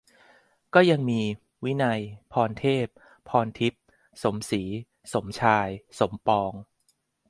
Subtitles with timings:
[0.73, 1.21] ก็ยังมี
[1.63, 2.01] วินัย
[2.33, 2.87] พรเทพ
[3.29, 3.83] พรทิพย์
[4.23, 4.63] สมศรี
[5.13, 5.67] สมชาย
[5.99, 6.51] สมปอง